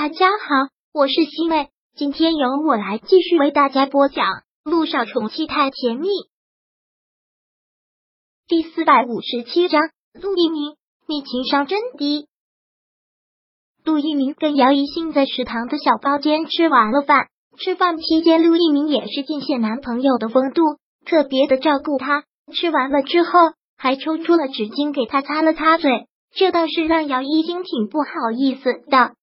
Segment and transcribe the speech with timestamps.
[0.00, 4.26] 大家好，我是西妹，今天由我来继续为大家播讲
[4.62, 6.06] 《陆少宠妻太甜蜜》
[8.46, 9.82] 第四百五十七章。
[10.14, 10.76] 陆一鸣，
[11.08, 12.28] 你情商真低。
[13.84, 17.26] 陆一鸣跟姚一兴在食堂的小包间吃完了饭，
[17.58, 20.62] 吃饭期间，陆一鸣也是尽显男朋友的风度，
[21.06, 22.22] 特别的照顾他。
[22.54, 23.32] 吃完了之后，
[23.76, 29.16] 还抽出了纸巾给他擦了擦嘴，这倒是让姚一兴挺不好意思的。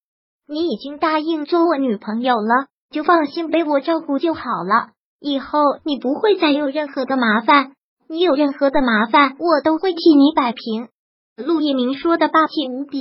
[0.48, 4.92] 你已经答应做我女朋友了，就放心被我照顾就好了。
[5.19, 7.74] 以后你不会再有任何的麻烦，
[8.07, 10.89] 你有任何的麻烦，我都会替你摆平。
[11.36, 13.00] 陆一鸣说的霸气无比，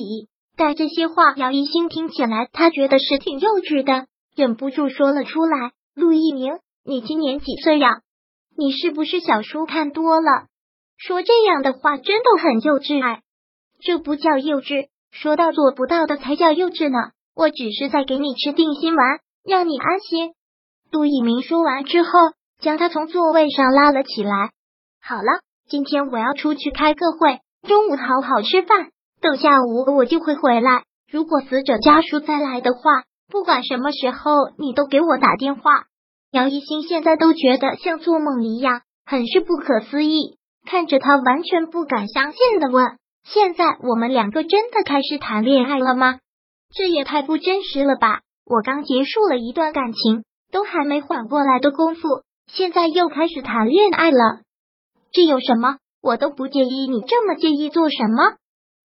[0.56, 8.00] 但这些话姚一星听起来，他觉得是挺幼稚的，忍不住说了出来：“陆一鸣，你今年几岁呀？
[8.56, 10.46] 你是不是小说看多了？
[10.96, 13.22] 说这样的话真的很幼稚哎，
[13.80, 20.32] 这不叫幼稚，说到做不到的才叫幼稚呢。”我只是在给你吃定心丸，让你安心。
[20.90, 22.10] 杜一鸣说完之后，
[22.60, 24.50] 将他从座位上拉了起来。
[25.02, 30.84] 好了，今天我要出去开个会，中午好好吃饭，等下午我就会回来。
[31.10, 32.80] 如果死者家属再来的话，
[33.28, 35.84] 不管什么时候，你都给我打电话。
[36.30, 42.84] 姚一新现在都觉得像做梦一样，很是不可思议，看着他完全不敢相信的问
[43.24, 46.18] ：“现在我们两个真的开始谈恋爱了吗？”
[46.76, 48.22] 这也太不真实了吧！
[48.44, 52.00] 我刚结束了一段感情，都还没缓过来的功夫，
[52.48, 54.42] 现在又开始谈恋爱了。
[55.12, 55.78] 这有什么？
[56.02, 58.36] 我都不介意，你这么介意做什么？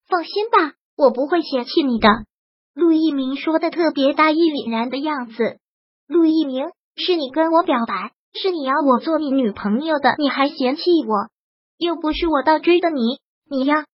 [0.07, 2.07] 放心吧，我不会嫌弃你的。
[2.75, 5.57] 陆一鸣说的特别大义凛然的样子。
[6.07, 11.29] 陆一鸣，是你跟我表白，是你要我做你女朋友的，你还嫌弃我？
[11.77, 13.85] 又不是我倒追的你，你呀，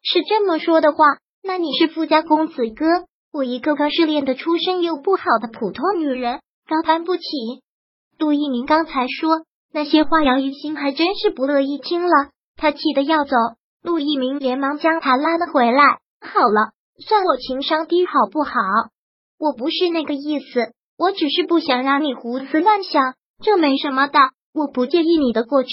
[0.00, 1.04] 是这么说的话，
[1.42, 2.86] 那你是富家公子哥。
[3.32, 7.22] 我一个刚失恋的、出身又不好的普通女人，高攀不起。
[8.18, 13.34] 陆一鸣刚才说那些话，姚一星还真是不乐意听了，他气得要走。
[13.82, 15.98] 陆一鸣连忙将他拉了回来。
[16.20, 16.72] 好了，
[17.06, 18.52] 算我情商低好不好？
[19.38, 24.18] 我不是那个意思，我只是不想让你胡思乱想，这没什么的。
[24.52, 25.70] 我不介意你的过去，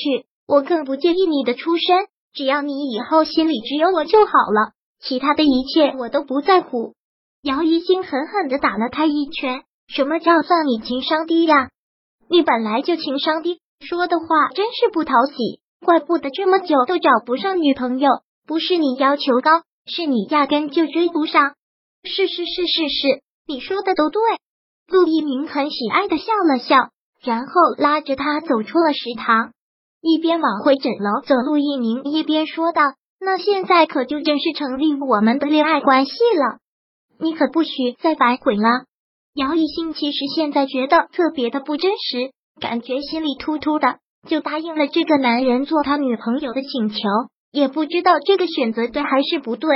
[0.47, 4.72] 我更不介意你的出身，只要你以后心里只有我就好了，
[5.02, 6.96] 其他的一切我都不在乎。
[7.42, 9.64] 姚一星狠狠的打了他一拳。
[9.88, 11.70] 什么叫算你情商低呀？
[12.30, 15.62] 你本来就情商低，说的话真是不讨喜。
[15.84, 18.10] 怪不得这么久都找不上女朋友，
[18.46, 21.54] 不是你要求高，是你压根就追不上。
[22.04, 24.22] 是是是是是，你说的都对。
[24.88, 26.90] 陆一鸣很喜爱的笑了笑，
[27.24, 29.54] 然后拉着他走出了食堂，
[30.02, 31.36] 一边往回诊楼走。
[31.36, 32.82] 陆一鸣一边说道
[33.20, 36.60] ：“那现在可就正式成立我们的恋爱关系了。”
[37.19, 38.85] 你可不许再反悔了。
[39.35, 46.97] 姚一兴其实现在觉得特别的不真实，感觉心里突突的，就答应了这个男人做他女朋友的请求，
[47.52, 49.69] 也不知道这个选择对还是不对，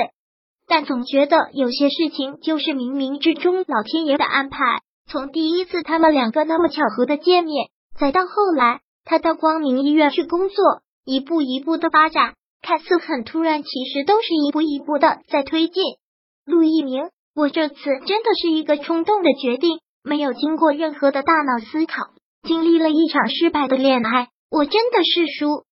[0.67, 4.57] 但总觉得有些事情就是冥冥之中老天爷的安排。
[5.05, 7.67] 从第一次他们两个那么巧合的见面，
[7.99, 10.55] 再到后来他到光明医院去工作，
[11.05, 15.83] 一步一步的发展，看似很突然，其实都是一步一步的在推进。
[16.45, 17.09] 陆一鸣。
[17.35, 21.95] 我这次真的是一个冲动的决定，没有经过任何的大脑思考，
[22.43, 25.63] 经历了一场失败的恋爱，我真的是输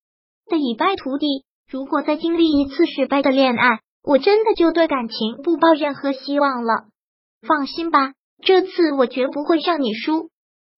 [0.49, 1.45] 的一败涂地。
[1.69, 6.85] 如果再经历一次失败的恋爱，我真的就对感情不抱任何希望了。
[7.47, 10.29] 放心吧，这次我绝不会让你输。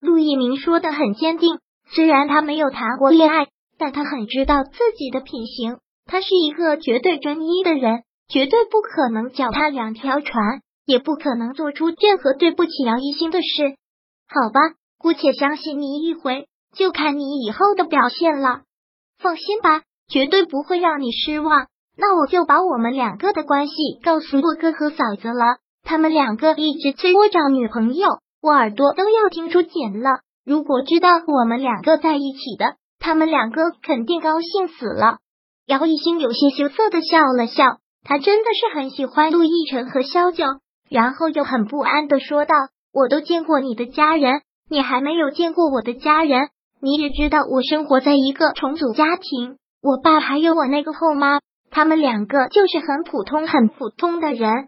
[0.02, 10.62] 陆一鸣说的很坚定，虽然他没有谈过恋爱，但他很知道自己的品行，他是一个绝对专一的人，绝对不可能脚踏两条船。
[10.86, 13.76] 也不可能做出任何对不起姚一星的事，
[14.28, 14.60] 好吧，
[14.98, 18.62] 姑且相信你一回，就看你以后的表现了。
[19.20, 21.68] 放心吧，绝对不会让你失望。
[21.96, 23.74] 那我就把我们两个的关系
[24.04, 28.08] 告诉洛哥和嫂子了，他们两个一直催我找女朋友，
[28.42, 30.20] 我耳朵都要听出茧了。
[30.44, 35.20] 如果知道我们两个在一起的，他们两个肯定高兴死了。
[35.68, 40.44] 姚一星有些羞涩的笑了笑，他真的是很喜欢陆亦辰和萧九。
[40.90, 42.54] 然后又很不安的说道
[42.94, 46.50] ：“我都见过你的家人，你还没有见过我的家人。
[46.82, 51.40] 你也知道，我生活在一个重组家庭，我爸还有我那个后妈，
[51.72, 54.68] 他们两个就是很普通、很普通的人。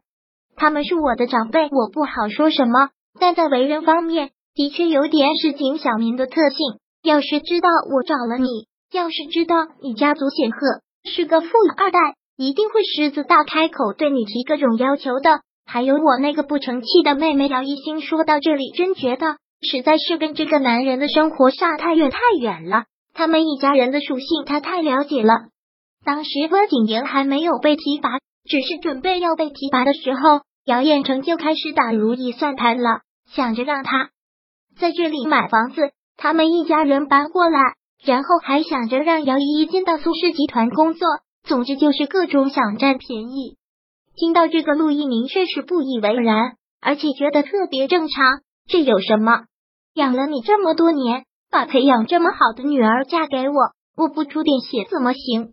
[0.55, 2.89] 他们是我的长辈，我不好说什么，
[3.19, 6.57] 但在为人方面，的确有点是景小民的特性。
[7.03, 8.47] 要是知道我找了你，
[8.91, 10.57] 要是知道你家族显赫，
[11.03, 11.47] 是个富
[11.77, 11.99] 二代，
[12.37, 18.01] 一定会狮子大开口对你提各种要求的。”还有我那个不成器的妹妹姚一星。
[18.01, 22.85] 说到这里，真觉得实在是跟这个男人的生活差太远太远了。
[23.13, 25.33] 他们一家人的属性，他太了解了。
[26.03, 32.99] 当时温景言还没有被提拔，只是准备要被提拔的时候，姚彦成就开始打如意算盘了，
[33.31, 34.09] 想着让他
[34.79, 37.59] 在这里买房子，他们一家人搬过来，
[38.03, 41.07] 然后还想着让姚依依进到苏氏集团工作。
[41.43, 43.57] 总之就是各种想占便宜。
[44.17, 48.39] 听到这个，陆一鸣却是不以为然，而且觉得特别正常。
[48.67, 49.43] 这有什么？
[49.93, 53.55] 养了你这么多年，把培养这么好的女儿嫁给我，
[53.97, 55.51] 我不出点血怎么行？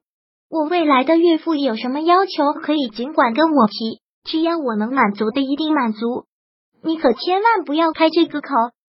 [0.49, 6.27] 我未来的岳父有什么要求，可以尽管跟我提，只要我能满足的，一定满足。
[6.85, 8.49] 你可千万不要开这个口，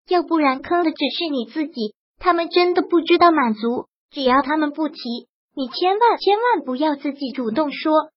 [0.09, 1.95] 要不然坑的只是你自己。
[2.19, 5.00] 他们真的不知道满足，只要他们不提。
[5.56, 8.10] 你千万千万不要自己主动说。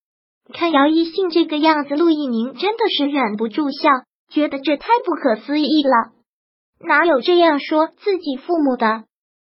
[0.52, 3.88] 看姚一信这个样子，陆一鸣真的是忍不住笑，
[4.31, 6.12] 觉得这太不可思议了。
[6.81, 9.05] 哪有这样说自己父母的？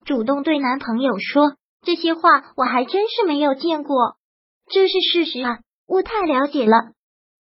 [0.07, 1.53] 主动对男朋友说
[1.83, 2.21] 这些话，
[2.57, 4.17] 我还真是没有见过。
[4.71, 6.77] 这是事实啊，我太了解了。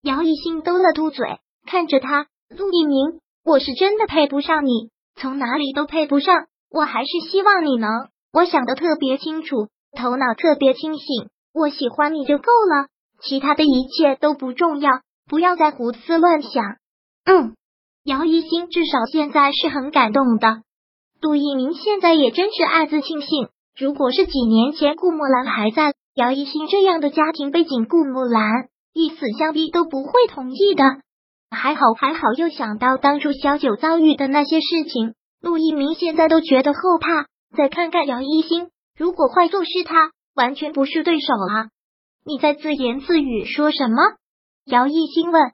[0.02, 6.46] 姚一信嘟了嘟嘴，看着他，陆一鸣，我是真的配不上你，从哪里都配不上。
[6.70, 7.90] 我还是希望你能，
[8.30, 9.68] 我想的特别清楚。
[9.96, 12.88] 头脑特别清醒，我喜欢你就够了，
[13.23, 16.76] 其他的一切都不重要，不要再胡思乱想。
[17.25, 17.55] 嗯，
[18.05, 20.62] 姚一星至少现在是很感动的。
[21.20, 30.85] 杜一鸣现在也真是暗自庆幸，如果是几年前顾木兰还在，姚一星这样的家庭背景，顾木兰一死相逼都不会同意的。
[31.50, 37.26] 还好还好，又想到当初小九遭遇的那些事情，陆一鸣现在都觉得后怕。
[37.56, 38.69] 再看看姚一星。
[38.97, 41.69] 如果坏做是他，完全不是对手啊！
[42.25, 44.03] 你在自言自语说什么？
[44.65, 45.53] 姚一兴问。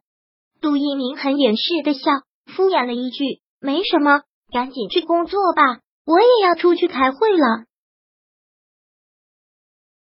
[0.60, 2.00] 杜一鸣很掩饰的笑，
[2.46, 7.64] 敷衍了一句：“没什么，赶紧去工作吧，我也要出去开会了。”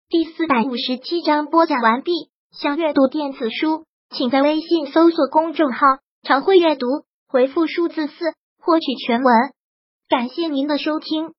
[0.09, 2.11] 第四百五十七章播讲完毕。
[2.51, 5.79] 想阅读电子书，请在微信搜索公众号
[6.23, 6.87] “常会阅读”，
[7.27, 8.13] 回复数字四
[8.57, 9.33] 获取全文。
[10.09, 11.33] 感谢您的收听。